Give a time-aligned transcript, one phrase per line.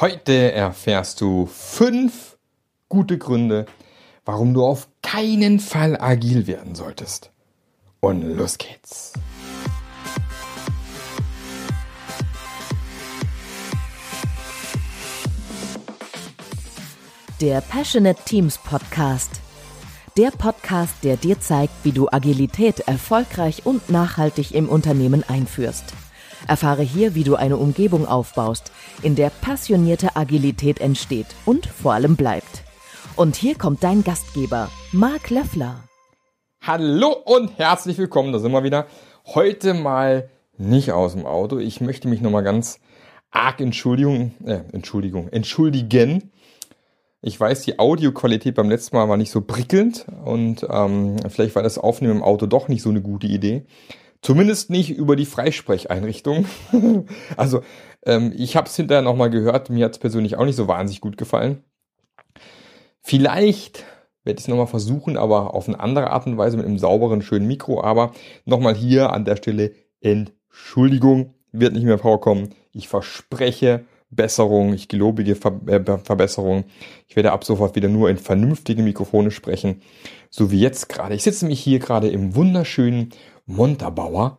[0.00, 2.36] Heute erfährst du fünf
[2.88, 3.66] gute Gründe,
[4.24, 7.30] warum du auf keinen Fall agil werden solltest.
[8.00, 9.12] Und los geht's.
[17.40, 19.40] Der Passionate Teams Podcast.
[20.16, 25.84] Der Podcast, der dir zeigt, wie du Agilität erfolgreich und nachhaltig im Unternehmen einführst.
[26.46, 28.72] Erfahre hier, wie du eine Umgebung aufbaust,
[29.02, 32.62] in der passionierte Agilität entsteht und vor allem bleibt.
[33.16, 35.84] Und hier kommt dein Gastgeber, Marc Löffler.
[36.62, 38.86] Hallo und herzlich willkommen, da sind wir wieder.
[39.26, 41.58] Heute mal nicht aus dem Auto.
[41.58, 42.80] Ich möchte mich nochmal ganz
[43.30, 46.30] arg Entschuldigung, äh, Entschuldigung, entschuldigen.
[47.20, 51.62] Ich weiß, die Audioqualität beim letzten Mal war nicht so prickelnd und ähm, vielleicht war
[51.62, 53.64] das Aufnehmen im Auto doch nicht so eine gute Idee.
[54.24, 56.46] Zumindest nicht über die Freisprecheinrichtung.
[57.36, 57.60] also
[58.06, 61.02] ähm, ich habe es hinterher nochmal gehört, mir hat es persönlich auch nicht so wahnsinnig
[61.02, 61.62] gut gefallen.
[63.02, 63.84] Vielleicht
[64.24, 67.20] werde ich es nochmal versuchen, aber auf eine andere Art und Weise mit einem sauberen,
[67.20, 67.84] schönen Mikro.
[67.84, 68.14] Aber
[68.46, 72.54] nochmal hier an der Stelle Entschuldigung, wird nicht mehr vorkommen.
[72.72, 76.64] Ich verspreche Besserung, ich gelobige Ver äh, Verbesserung.
[77.08, 79.82] Ich werde ab sofort wieder nur in vernünftige Mikrofone sprechen,
[80.30, 81.14] so wie jetzt gerade.
[81.14, 83.10] Ich sitze mich hier gerade im wunderschönen
[83.46, 84.38] Montabaur,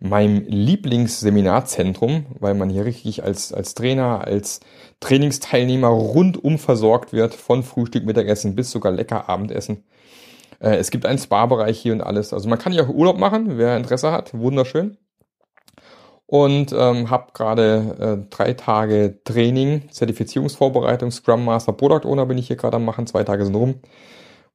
[0.00, 4.60] meinem Lieblingsseminarzentrum, weil man hier richtig als, als Trainer, als
[5.00, 9.84] Trainingsteilnehmer rundum versorgt wird, von Frühstück, Mittagessen bis sogar lecker Abendessen.
[10.60, 12.32] Äh, es gibt einen Spa-Bereich hier und alles.
[12.32, 14.34] Also man kann hier auch Urlaub machen, wer Interesse hat.
[14.34, 14.96] Wunderschön.
[16.26, 22.46] Und ähm, habe gerade äh, drei Tage Training, Zertifizierungsvorbereitung, Scrum Master, Product Owner bin ich
[22.46, 23.06] hier gerade am machen.
[23.06, 23.80] Zwei Tage sind rum.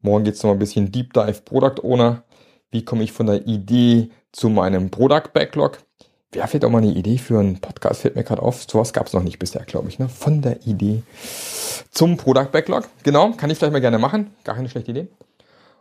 [0.02, 2.24] Morgen geht's noch mal ein bisschen Deep Dive Product Owner.
[2.72, 5.80] Wie komme ich von der Idee zu meinem Product Backlog?
[6.32, 8.02] Wer fehlt auch mal eine Idee für einen Podcast?
[8.02, 8.64] Fällt mir gerade auf.
[8.70, 9.98] Sowas gab es noch nicht bisher, glaube ich.
[9.98, 10.08] Ne?
[10.08, 11.02] Von der Idee
[11.90, 12.88] zum Product Backlog.
[13.02, 14.32] Genau, kann ich vielleicht mal gerne machen.
[14.44, 15.08] Gar keine schlechte Idee.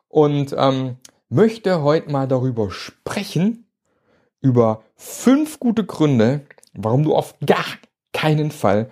[0.09, 0.97] Und ähm,
[1.29, 3.67] möchte heute mal darüber sprechen,
[4.41, 6.41] über fünf gute Gründe,
[6.73, 7.67] warum du auf gar
[8.15, 8.89] keinen Fall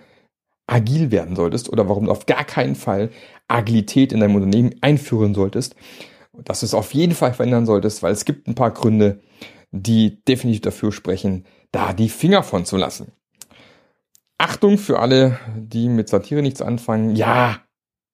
[0.67, 3.09] agil werden solltest oder warum du auf gar keinen Fall
[3.47, 5.75] Agilität in deinem Unternehmen einführen solltest
[6.43, 9.21] dass du es auf jeden Fall verändern solltest, weil es gibt ein paar Gründe,
[9.71, 13.11] die definitiv dafür sprechen, da die Finger von zu lassen.
[14.37, 17.15] Achtung für alle, die mit Satire nichts anfangen.
[17.15, 17.61] Ja,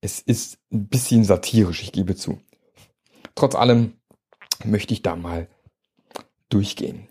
[0.02, 2.40] es ist ein bisschen satirisch, ich gebe zu.
[3.36, 3.94] Trotz allem
[4.64, 5.48] möchte ich da mal
[6.50, 7.08] durchgehen.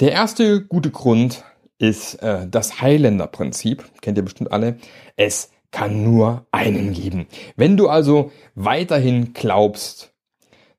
[0.00, 1.44] Der erste gute Grund
[1.78, 3.84] ist äh, das Highlander-Prinzip.
[4.00, 4.78] Kennt ihr bestimmt alle.
[5.16, 7.26] Es kann nur einen geben.
[7.56, 10.13] Wenn du also weiterhin glaubst,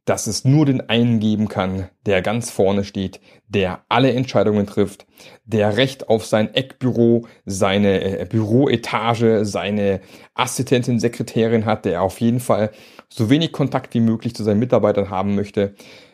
[0.05, 5.07] dass es nur den einen geben kann, der ganz vorne steht, der alle Entscheidungen trifft,
[5.45, 10.01] der Recht auf sein Eckbüro, seine äh, Büroetage, seine
[10.35, 12.71] Assistentin, Sekretärin hat, der auf jeden Fall
[13.09, 15.73] so wenig Kontakt wie möglich zu seinen Mitarbeitern haben möchte.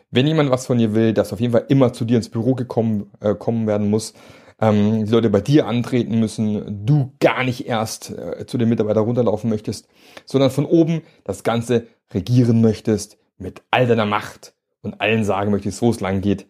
[0.09, 2.56] Wenn jemand was von dir will, dass auf jeden Fall immer zu dir ins Büro
[2.56, 4.13] gekommen äh, kommen werden muss,
[4.62, 9.03] ähm, die Leute bei dir antreten müssen, du gar nicht erst äh, zu den Mitarbeitern
[9.03, 9.88] runterlaufen möchtest,
[10.25, 15.81] sondern von oben das Ganze regieren möchtest, mit all deiner Macht und allen sagen möchtest,
[15.81, 16.46] wo es lang geht,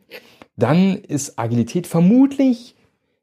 [0.56, 2.76] dann ist Agilität vermutlich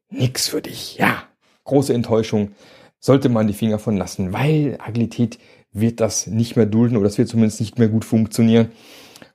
[0.09, 0.97] nix für dich.
[0.97, 1.23] Ja,
[1.63, 2.51] große Enttäuschung.
[2.99, 5.39] Sollte man die Finger von lassen, weil Agilität
[5.71, 8.71] wird das nicht mehr dulden oder das wird zumindest nicht mehr gut funktionieren.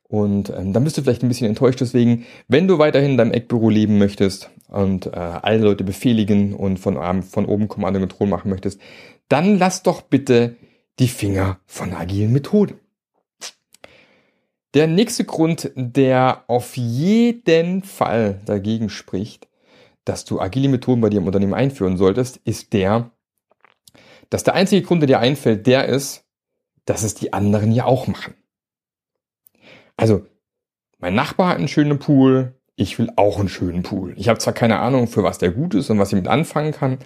[0.03, 1.81] Und ähm, dann bist du vielleicht ein bisschen enttäuscht.
[1.81, 6.79] Deswegen, wenn du weiterhin in deinem Eckbüro leben möchtest und äh, alle Leute befehligen und
[6.79, 8.81] von, ähm, von oben Kommando und Control machen möchtest,
[9.29, 10.57] dann lass doch bitte
[10.99, 12.79] die Finger von agilen Methoden.
[14.75, 19.47] Der nächste Grund, der auf jeden Fall dagegen spricht,
[20.05, 23.13] dass du agile Methoden bei dir im Unternehmen einführen solltest, ist der,
[24.31, 26.25] dass der einzige Grund, der dir einfällt, der ist,
[26.87, 28.35] dass es die anderen ja auch machen.
[29.97, 30.27] Also,
[30.99, 34.15] mein Nachbar hat einen schönen Pool, ich will auch einen schönen Pool.
[34.17, 36.73] Ich habe zwar keine Ahnung, für was der gut ist und was ich mit anfangen
[36.73, 36.99] kann.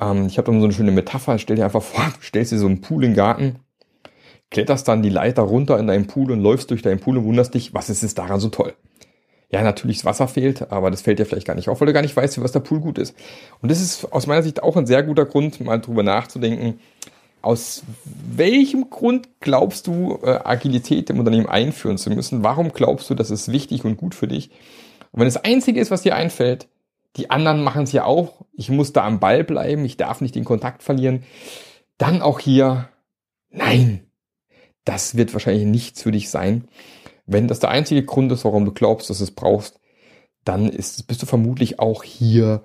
[0.00, 2.58] Ähm, ich habe dann so eine schöne Metapher, stell dir einfach vor, du stellst dir
[2.58, 3.60] so einen Pool den Garten
[4.54, 7.54] kletterst dann die Leiter runter in deinen Pool und läufst durch deinen Pool und wunderst
[7.54, 8.72] dich, was ist es daran so toll?
[9.50, 11.92] Ja, natürlich das Wasser fehlt, aber das fällt dir vielleicht gar nicht auf, weil du
[11.92, 13.16] gar nicht weißt, für was der Pool gut ist.
[13.60, 16.78] Und das ist aus meiner Sicht auch ein sehr guter Grund, mal drüber nachzudenken,
[17.42, 22.44] aus welchem Grund glaubst du, äh, Agilität im Unternehmen einführen zu müssen?
[22.44, 24.50] Warum glaubst du, das ist wichtig und gut für dich?
[25.10, 26.68] Und wenn das Einzige ist, was dir einfällt,
[27.16, 30.36] die anderen machen es ja auch, ich muss da am Ball bleiben, ich darf nicht
[30.36, 31.24] den Kontakt verlieren,
[31.98, 32.88] dann auch hier,
[33.50, 34.03] nein,
[34.84, 36.68] das wird wahrscheinlich nichts für dich sein.
[37.26, 39.80] Wenn das der einzige Grund ist, warum du glaubst, dass du es brauchst,
[40.44, 42.64] dann ist, bist du vermutlich auch hier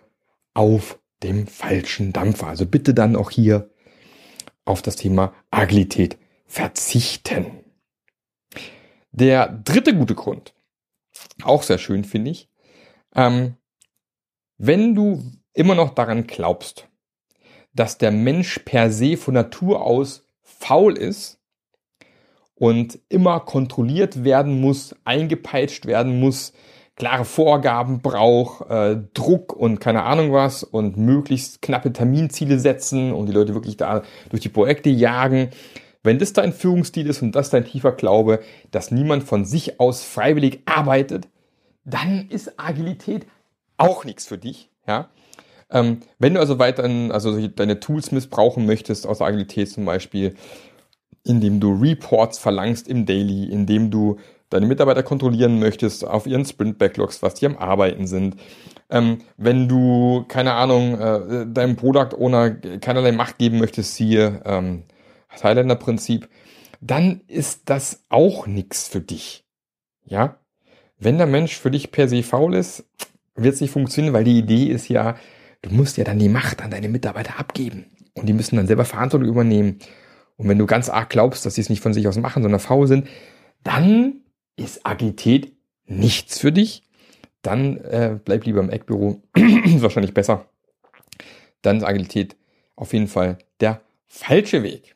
[0.53, 2.47] auf dem falschen Dampfer.
[2.47, 3.69] Also bitte dann auch hier
[4.65, 7.63] auf das Thema Agilität verzichten.
[9.11, 10.53] Der dritte gute Grund,
[11.43, 12.49] auch sehr schön finde ich,
[13.15, 13.55] ähm,
[14.57, 15.23] wenn du
[15.53, 16.87] immer noch daran glaubst,
[17.73, 21.38] dass der Mensch per se von Natur aus faul ist
[22.59, 26.53] und immer kontrolliert werden muss, eingepeitscht werden muss,
[26.95, 33.27] klare Vorgaben braucht, äh, Druck und keine Ahnung was und möglichst knappe Terminziele setzen und
[33.27, 35.49] die Leute wirklich da durch die Projekte jagen.
[36.03, 38.41] Wenn das dein Führungsstil ist und das dein tiefer Glaube,
[38.71, 41.27] dass niemand von sich aus freiwillig arbeitet,
[41.85, 43.25] dann ist Agilität
[43.77, 44.69] auch nichts für dich.
[44.85, 45.09] Ja?
[45.71, 50.35] Ähm, wenn du also weiterhin also deine Tools missbrauchen möchtest aus Agilität zum Beispiel,
[51.29, 54.17] indem du Reports verlangst im Daily, indem du
[54.49, 58.35] deine Mitarbeiter kontrollieren möchtest auf ihren Sprint-Backlogs, was die am Arbeiten sind,
[58.89, 64.83] ähm, wenn du, keine Ahnung, äh, deinem Product Owner keinerlei Macht geben möchtest, siehe ähm,
[65.37, 66.27] Thailänder-Prinzip,
[66.81, 69.45] dann ist das auch nichts für dich.
[70.05, 70.39] Ja?
[70.97, 72.85] Wenn der Mensch für dich per se faul ist,
[73.35, 75.15] wird es nicht funktionieren, weil die Idee ist ja,
[75.61, 77.85] du musst ja dann die Macht an deine Mitarbeiter abgeben.
[78.15, 79.79] Und die müssen dann selber Verantwortung übernehmen.
[80.39, 82.61] Und wenn du ganz arg glaubst, dass sie es nicht von sich aus machen, sondern
[82.61, 83.09] faul sind,
[83.61, 84.21] dann
[84.55, 85.51] ist Agilität
[85.85, 86.83] nichts für dich,
[87.41, 89.21] dann äh, bleib lieber im Eckbüro.
[89.35, 90.45] ist wahrscheinlich besser.
[91.61, 92.37] Dann ist Agilität
[92.77, 94.95] auf jeden Fall der falsche Weg.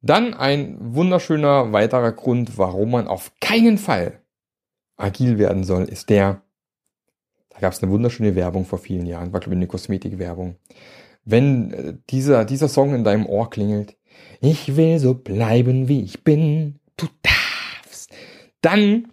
[0.00, 4.20] Dann ein wunderschöner weiterer Grund, warum man auf keinen Fall
[4.96, 6.42] agil werden soll, ist der,
[7.48, 10.54] da gab es eine wunderschöne Werbung vor vielen Jahren, war glaube ich eine Kosmetikwerbung.
[11.30, 13.96] Wenn äh, dieser, dieser Song in deinem Ohr klingelt,
[14.40, 18.10] ich will so bleiben, wie ich bin, du darfst,
[18.62, 19.08] dann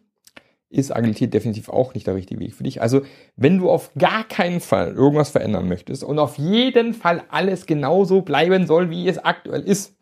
[0.69, 2.81] ist Agilität definitiv auch nicht der richtige Weg für dich.
[2.81, 3.01] Also,
[3.35, 8.21] wenn du auf gar keinen Fall irgendwas verändern möchtest und auf jeden Fall alles genauso
[8.21, 9.95] bleiben soll, wie es aktuell ist,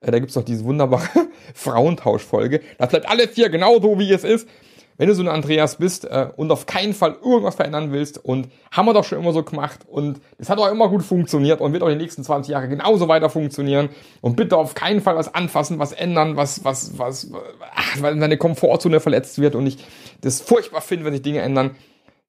[0.00, 1.08] äh, da gibt's noch diese wunderbare
[1.54, 4.48] Frauentauschfolge, das bleibt alles hier genauso, wie es ist,
[4.96, 8.48] wenn du so ein Andreas bist äh, und auf keinen Fall irgendwas verändern willst und
[8.70, 11.72] haben wir doch schon immer so gemacht und es hat auch immer gut funktioniert und
[11.72, 13.90] wird auch die nächsten 20 Jahre genauso weiter funktionieren
[14.20, 17.30] und bitte auf keinen Fall was anfassen, was ändern, was, was, was,
[17.74, 19.78] ach, weil deine Komfortzone verletzt wird und ich
[20.20, 21.76] das furchtbar finde, wenn sich Dinge ändern,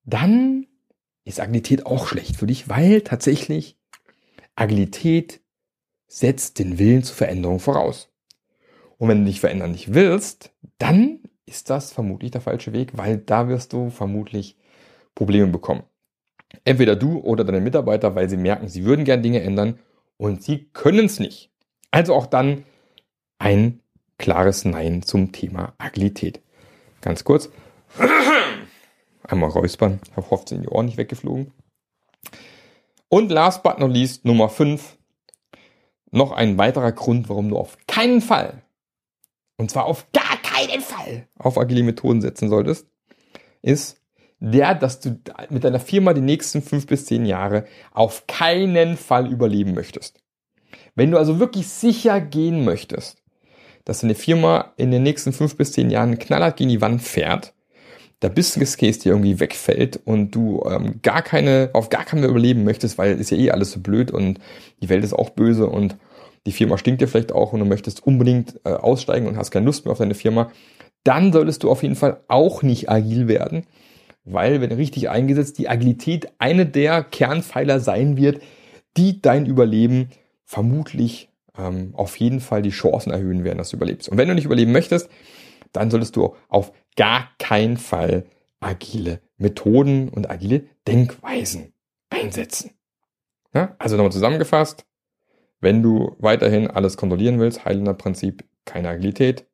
[0.04, 0.68] dann
[1.25, 3.78] ist Agilität auch schlecht für dich, weil tatsächlich
[4.56, 5.42] Agilität
[6.08, 8.10] setzt den Willen zur Veränderung voraus.
[8.98, 13.17] Und wenn du dich verändern nicht willst, dann ist das vermutlich der falsche Weg, weil
[13.17, 14.55] da wirst du vermutlich
[15.15, 15.83] Probleme bekommen.
[16.63, 19.79] Entweder du oder deine Mitarbeiter, weil sie merken, sie würden gern Dinge ändern
[20.17, 21.51] und sie können es nicht.
[21.89, 22.63] Also auch dann
[23.39, 23.79] ein
[24.17, 26.41] klares Nein zum Thema Agilität.
[27.01, 27.49] Ganz kurz.
[29.23, 29.99] Einmal räuspern.
[30.11, 31.53] Ich hoffe, sind die Ohren nicht weggeflogen.
[33.09, 34.97] Und last but not least, Nummer 5.
[36.11, 38.63] Noch ein weiterer Grund, warum du auf keinen Fall,
[39.57, 40.26] und zwar auf gar
[41.07, 42.88] keinen Fall auf agile Methoden setzen solltest,
[43.62, 43.98] ist
[44.39, 45.19] der, dass du
[45.50, 50.19] mit deiner Firma die nächsten fünf bis zehn Jahre auf keinen Fall überleben möchtest.
[50.95, 53.24] Wenn du also wirklich sicher gehen möchtest,
[53.86, 57.54] dass deine Firma in den nächsten fünf bis zehn Jahren knallhart gegen die Wand fährt,
[58.21, 62.63] der Business Case dir irgendwie wegfällt und du ähm, gar keine, auf gar keinen überleben
[62.63, 64.39] möchtest, weil ist ja eh alles so blöd und
[64.81, 65.95] die Welt ist auch böse und
[66.45, 69.66] die Firma stinkt dir vielleicht auch und du möchtest unbedingt äh, aussteigen und hast keine
[69.66, 70.52] Lust mehr auf deine Firma,
[71.07, 73.66] dann solltest du auf jeden Fall auch nicht agil werden,
[74.26, 78.42] weil, wenn richtig eingesetzt, die Agilität eine der Kernpfeiler sein wird,
[78.97, 80.09] die dein Überleben
[80.44, 84.09] vermutlich ähm, auf jeden Fall die Chancen erhöhen werden, dass du überlebst.
[84.09, 85.09] Und wenn du nicht überleben möchtest,
[85.71, 88.26] dann solltest du auf gar keinen Fall
[88.59, 91.73] agile Methoden und agile Denkweisen
[92.09, 92.71] einsetzen.
[93.54, 93.76] Ja?
[93.80, 94.85] Also nochmal zusammengefasst,
[95.59, 99.45] wenn du weiterhin alles kontrollieren willst, Highlander Prinzip, keine Agilität.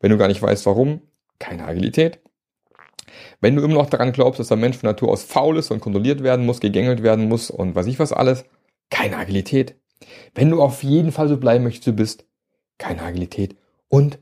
[0.00, 1.00] Wenn du gar nicht weißt, warum,
[1.38, 2.20] keine Agilität.
[3.40, 5.80] Wenn du immer noch daran glaubst, dass der Mensch von Natur aus faul ist und
[5.80, 8.44] kontrolliert werden muss, gegängelt werden muss und weiß ich was alles,
[8.90, 9.76] keine Agilität.
[10.34, 12.26] Wenn du auf jeden Fall so bleiben möchtest, du bist,
[12.78, 13.56] keine Agilität.
[13.88, 14.18] Und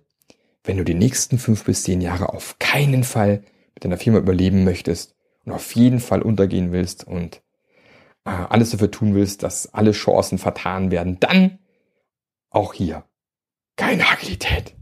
[0.65, 3.43] wenn du die nächsten fünf bis zehn Jahre auf keinen Fall
[3.75, 5.15] mit deiner Firma überleben möchtest
[5.45, 7.43] und auf jeden Fall untergehen willst und
[8.25, 11.59] äh, alles dafür tun willst, dass alle Chancen vertan werden, dann
[12.51, 13.05] auch hier
[13.77, 14.75] keine Agilität.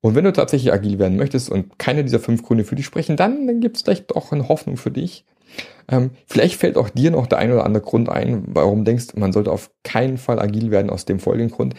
[0.00, 3.16] Und wenn du tatsächlich agil werden möchtest und keine dieser fünf Gründe für dich sprechen,
[3.16, 5.24] dann, dann gibt es vielleicht doch eine Hoffnung für dich.
[5.90, 9.32] Ähm, vielleicht fällt auch dir noch der ein oder andere Grund ein, warum denkst, man
[9.32, 11.74] sollte auf keinen Fall agil werden aus dem folgenden Grund.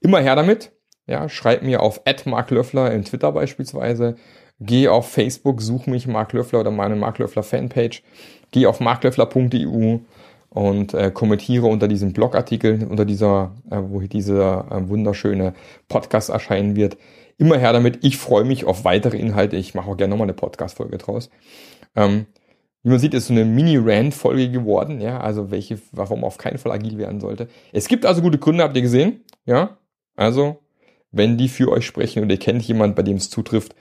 [0.00, 0.72] Immer her damit.
[1.06, 4.16] Ja, schreib mir auf @marklöffler in Twitter beispielsweise
[4.60, 8.02] Geh auf Facebook, such mich Mark Löffler oder meine Mark Löffler Fanpage.
[8.50, 9.98] Geh auf marklöffler.eu
[10.50, 15.54] und äh, kommentiere unter diesem Blogartikel, unter dieser, äh, wo dieser äh, wunderschöne
[15.88, 16.96] Podcast erscheinen wird.
[17.38, 18.04] Immer her damit.
[18.04, 19.56] Ich freue mich auf weitere Inhalte.
[19.56, 21.30] Ich mache auch gerne nochmal eine Podcast-Folge draus.
[21.96, 22.26] Ähm,
[22.82, 26.72] wie man sieht, ist so eine Mini-Rand-Folge geworden, ja, also welche, warum auf keinen Fall
[26.72, 27.48] agil werden sollte.
[27.72, 29.78] Es gibt also gute Gründe, habt ihr gesehen, ja,
[30.14, 30.62] also,
[31.10, 33.74] wenn die für euch sprechen und ihr kennt jemand, bei dem es zutrifft,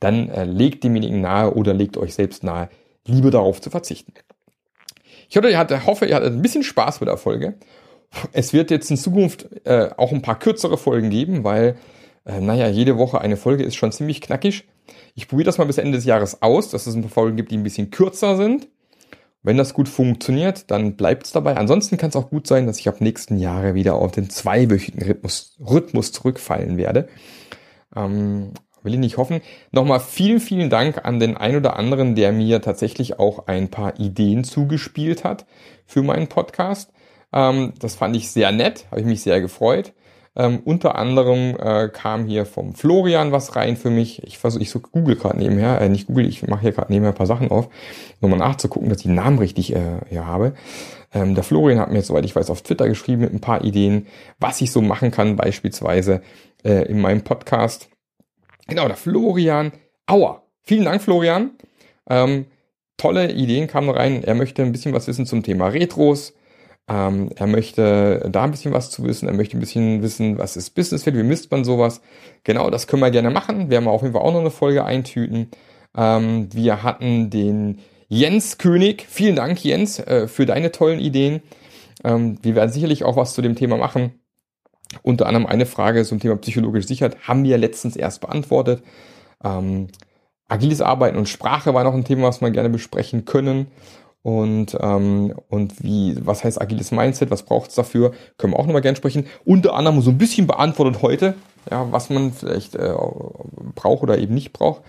[0.00, 2.68] dann äh, legt demjenigen nahe oder legt euch selbst nahe,
[3.06, 4.14] lieber darauf zu verzichten.
[5.28, 7.54] Ich hoffe, ihr hattet, ein bisschen Spaß mit der Folge.
[8.32, 11.76] Es wird jetzt in Zukunft äh, auch ein paar kürzere Folgen geben, weil,
[12.24, 14.68] äh, naja, jede Woche eine Folge ist schon ziemlich knackig.
[15.14, 17.50] Ich probiere das mal bis Ende des Jahres aus, dass es ein paar Folgen gibt,
[17.50, 18.68] die ein bisschen kürzer sind.
[19.42, 21.56] Wenn das gut funktioniert, dann bleibt es dabei.
[21.56, 25.02] Ansonsten kann es auch gut sein, dass ich ab nächsten Jahre wieder auf den zweiwöchigen
[25.02, 27.08] Rhythmus, Rhythmus zurückfallen werde.
[27.96, 29.40] Ähm, will ich nicht hoffen.
[29.72, 33.98] Nochmal vielen, vielen Dank an den ein oder anderen, der mir tatsächlich auch ein paar
[33.98, 35.46] Ideen zugespielt hat
[35.86, 36.92] für meinen Podcast.
[37.32, 39.92] Ähm, das fand ich sehr nett, habe ich mich sehr gefreut.
[40.36, 44.22] Ähm, unter anderem äh, kam hier vom Florian was rein für mich.
[44.22, 47.10] Ich versuche, ich so google gerade nebenher, äh, nicht google, ich mache hier gerade nebenher
[47.10, 47.68] ein paar Sachen auf,
[48.20, 50.54] um mal nachzugucken, dass ich den Namen richtig äh, hier habe.
[51.12, 54.06] Ähm, der Florian hat mir, soweit ich weiß, auf Twitter geschrieben mit ein paar Ideen,
[54.38, 56.22] was ich so machen kann, beispielsweise
[56.64, 57.88] äh, in meinem Podcast.
[58.68, 59.72] Genau, der Florian
[60.06, 60.42] Auer.
[60.62, 61.52] Vielen Dank, Florian.
[62.08, 62.46] Ähm,
[62.96, 64.22] tolle Ideen kamen rein.
[64.22, 66.34] Er möchte ein bisschen was wissen zum Thema Retros.
[66.90, 69.28] Ähm, er möchte da ein bisschen was zu wissen.
[69.28, 72.00] Er möchte ein bisschen wissen, was ist Businessfit, wie misst man sowas.
[72.42, 73.70] Genau, das können wir gerne machen.
[73.70, 75.52] Werden wir auf jeden Fall auch noch eine Folge eintüten.
[75.96, 77.78] Ähm, wir hatten den
[78.08, 79.06] Jens König.
[79.08, 81.42] Vielen Dank, Jens, äh, für deine tollen Ideen.
[82.02, 84.14] Ähm, wir werden sicherlich auch was zu dem Thema machen.
[85.02, 88.82] Unter anderem eine Frage zum Thema psychologische Sicherheit haben wir letztens erst beantwortet.
[89.44, 89.86] Ähm,
[90.48, 93.68] agiles Arbeiten und Sprache war noch ein Thema, was wir gerne besprechen können.
[94.22, 98.66] Und, ähm, und wie, was heißt agiles Mindset, was braucht es dafür, können wir auch
[98.66, 99.26] nochmal gerne sprechen.
[99.44, 101.34] Unter anderem so ein bisschen beantwortet heute,
[101.70, 102.92] ja, was man vielleicht äh,
[103.74, 104.82] braucht oder eben nicht braucht.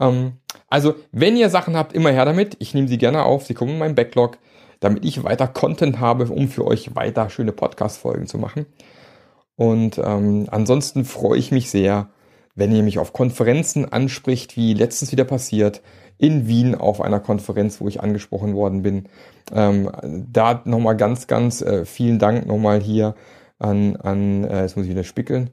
[0.00, 0.34] Ähm,
[0.68, 2.56] also, wenn ihr Sachen habt, immer her damit.
[2.58, 4.38] Ich nehme sie gerne auf, sie kommen in meinen Backlog,
[4.80, 8.66] damit ich weiter Content habe, um für euch weiter schöne Podcast-Folgen zu machen.
[9.56, 12.08] Und ähm, ansonsten freue ich mich sehr,
[12.54, 15.80] wenn ihr mich auf Konferenzen anspricht, wie letztens wieder passiert,
[16.18, 19.06] in Wien auf einer Konferenz, wo ich angesprochen worden bin.
[19.52, 19.90] Ähm,
[20.32, 23.14] da nochmal ganz, ganz äh, vielen Dank nochmal hier
[23.58, 25.50] an, an äh, jetzt muss ich wieder spickeln,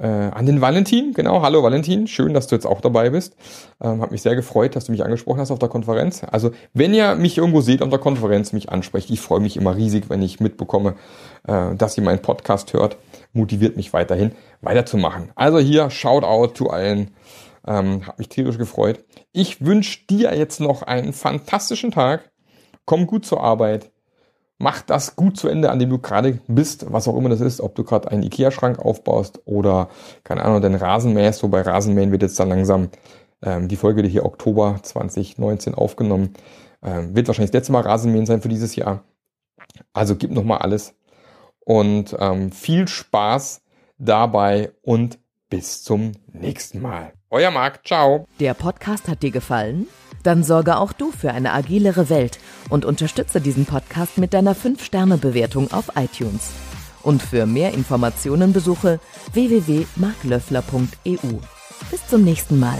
[0.00, 1.40] äh, an den Valentin, genau.
[1.42, 3.36] Hallo Valentin, schön, dass du jetzt auch dabei bist.
[3.80, 6.22] Ähm, hat mich sehr gefreut, dass du mich angesprochen hast auf der Konferenz.
[6.30, 9.76] Also, wenn ihr mich irgendwo seht auf der Konferenz, mich ansprecht, ich freue mich immer
[9.76, 10.94] riesig, wenn ich mitbekomme,
[11.46, 12.98] äh, dass ihr meinen Podcast hört.
[13.32, 15.30] Motiviert mich weiterhin weiterzumachen.
[15.34, 17.10] Also hier, Shoutout zu allen.
[17.68, 19.04] Ähm, hat mich tierisch gefreut.
[19.32, 22.32] Ich wünsche dir jetzt noch einen fantastischen Tag.
[22.86, 23.92] Komm gut zur Arbeit
[24.58, 27.60] mach das gut zu Ende, an dem du gerade bist, was auch immer das ist,
[27.60, 29.88] ob du gerade einen Ikea-Schrank aufbaust oder,
[30.24, 32.90] keine Ahnung, den Rasen mähst, wobei Rasenmähen wird jetzt dann langsam
[33.42, 36.34] ähm, die Folge, die hier Oktober 2019 aufgenommen,
[36.82, 39.04] ähm, wird wahrscheinlich das letzte Mal Rasenmähen sein für dieses Jahr.
[39.92, 40.94] Also gib nochmal alles
[41.60, 43.62] und ähm, viel Spaß
[43.98, 45.18] dabei und
[45.50, 47.17] bis zum nächsten Mal.
[47.30, 48.26] Euer Marc, ciao.
[48.40, 49.86] Der Podcast hat dir gefallen?
[50.22, 52.38] Dann sorge auch du für eine agilere Welt
[52.70, 56.52] und unterstütze diesen Podcast mit deiner 5-Sterne-Bewertung auf iTunes.
[57.02, 58.98] Und für mehr Informationen besuche
[59.32, 61.38] www.marklöffler.eu.
[61.90, 62.78] Bis zum nächsten Mal.